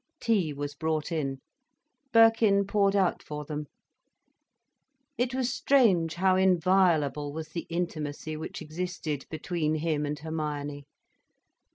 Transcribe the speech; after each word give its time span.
Tea 0.19 0.51
was 0.51 0.73
brought 0.73 1.11
in. 1.11 1.41
Birkin 2.11 2.65
poured 2.65 2.95
out 2.95 3.21
for 3.21 3.45
them. 3.45 3.67
It 5.15 5.35
was 5.35 5.53
strange 5.53 6.15
how 6.15 6.35
inviolable 6.37 7.31
was 7.31 7.49
the 7.49 7.67
intimacy 7.69 8.35
which 8.35 8.63
existed 8.63 9.27
between 9.29 9.75
him 9.75 10.07
and 10.07 10.17
Hermione. 10.17 10.85